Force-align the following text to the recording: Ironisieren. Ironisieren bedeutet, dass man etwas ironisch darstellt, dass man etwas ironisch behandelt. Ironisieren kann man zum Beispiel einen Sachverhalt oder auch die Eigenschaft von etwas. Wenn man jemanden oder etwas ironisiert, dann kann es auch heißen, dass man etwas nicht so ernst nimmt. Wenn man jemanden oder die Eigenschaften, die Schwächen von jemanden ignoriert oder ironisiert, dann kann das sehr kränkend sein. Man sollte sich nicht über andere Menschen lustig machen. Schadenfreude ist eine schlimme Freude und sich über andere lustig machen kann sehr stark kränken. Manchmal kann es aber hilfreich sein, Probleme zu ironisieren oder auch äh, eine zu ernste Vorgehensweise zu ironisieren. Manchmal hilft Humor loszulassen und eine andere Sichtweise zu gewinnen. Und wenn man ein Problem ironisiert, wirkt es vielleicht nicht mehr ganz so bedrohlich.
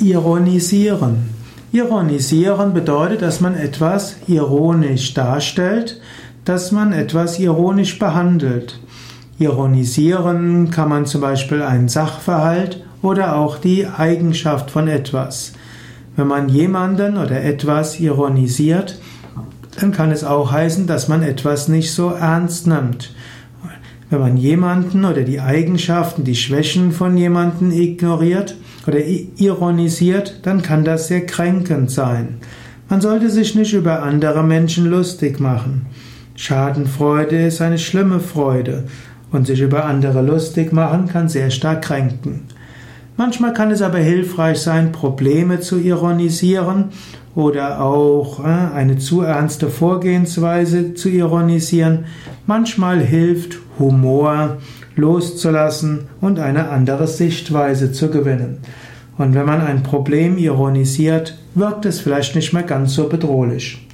Ironisieren. 0.00 1.30
Ironisieren 1.72 2.72
bedeutet, 2.72 3.20
dass 3.20 3.40
man 3.40 3.54
etwas 3.54 4.16
ironisch 4.28 5.12
darstellt, 5.12 6.00
dass 6.44 6.70
man 6.70 6.92
etwas 6.92 7.40
ironisch 7.40 7.98
behandelt. 7.98 8.78
Ironisieren 9.40 10.70
kann 10.70 10.88
man 10.88 11.06
zum 11.06 11.20
Beispiel 11.20 11.62
einen 11.62 11.88
Sachverhalt 11.88 12.84
oder 13.02 13.36
auch 13.36 13.58
die 13.58 13.86
Eigenschaft 13.86 14.70
von 14.70 14.86
etwas. 14.86 15.52
Wenn 16.14 16.28
man 16.28 16.48
jemanden 16.48 17.16
oder 17.16 17.42
etwas 17.42 17.98
ironisiert, 17.98 19.00
dann 19.80 19.90
kann 19.90 20.12
es 20.12 20.22
auch 20.22 20.52
heißen, 20.52 20.86
dass 20.86 21.08
man 21.08 21.22
etwas 21.22 21.66
nicht 21.66 21.92
so 21.92 22.10
ernst 22.10 22.68
nimmt. 22.68 23.14
Wenn 24.10 24.20
man 24.20 24.36
jemanden 24.36 25.04
oder 25.04 25.22
die 25.22 25.40
Eigenschaften, 25.40 26.22
die 26.22 26.36
Schwächen 26.36 26.92
von 26.92 27.16
jemanden 27.16 27.72
ignoriert 27.72 28.54
oder 28.88 29.00
ironisiert, 29.04 30.40
dann 30.44 30.62
kann 30.62 30.82
das 30.82 31.08
sehr 31.08 31.26
kränkend 31.26 31.90
sein. 31.90 32.38
Man 32.88 33.02
sollte 33.02 33.28
sich 33.28 33.54
nicht 33.54 33.74
über 33.74 34.02
andere 34.02 34.42
Menschen 34.42 34.86
lustig 34.86 35.40
machen. 35.40 35.84
Schadenfreude 36.36 37.46
ist 37.46 37.60
eine 37.60 37.78
schlimme 37.78 38.18
Freude 38.18 38.84
und 39.30 39.46
sich 39.46 39.60
über 39.60 39.84
andere 39.84 40.22
lustig 40.22 40.72
machen 40.72 41.06
kann 41.06 41.28
sehr 41.28 41.50
stark 41.50 41.82
kränken. 41.82 42.44
Manchmal 43.18 43.52
kann 43.52 43.70
es 43.70 43.82
aber 43.82 43.98
hilfreich 43.98 44.58
sein, 44.60 44.90
Probleme 44.90 45.60
zu 45.60 45.78
ironisieren 45.78 46.86
oder 47.34 47.82
auch 47.82 48.42
äh, 48.42 48.46
eine 48.46 48.96
zu 48.96 49.20
ernste 49.20 49.68
Vorgehensweise 49.68 50.94
zu 50.94 51.10
ironisieren. 51.10 52.06
Manchmal 52.46 53.00
hilft 53.00 53.58
Humor 53.78 54.56
loszulassen 54.98 56.08
und 56.20 56.38
eine 56.38 56.68
andere 56.68 57.06
Sichtweise 57.06 57.92
zu 57.92 58.10
gewinnen. 58.10 58.58
Und 59.16 59.34
wenn 59.34 59.46
man 59.46 59.60
ein 59.60 59.82
Problem 59.82 60.36
ironisiert, 60.36 61.38
wirkt 61.54 61.86
es 61.86 62.00
vielleicht 62.00 62.36
nicht 62.36 62.52
mehr 62.52 62.62
ganz 62.62 62.94
so 62.94 63.08
bedrohlich. 63.08 63.87